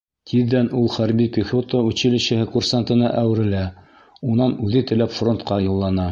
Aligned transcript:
Тиҙҙән 0.29 0.69
ул 0.77 0.87
хәрби 0.93 1.25
пехота 1.33 1.81
училищеһы 1.89 2.47
курсантына 2.55 3.11
әүерелә, 3.19 3.59
унан 4.31 4.55
үҙе 4.69 4.83
теләп 4.93 5.13
фронтҡа 5.19 5.59
юллана. 5.67 5.99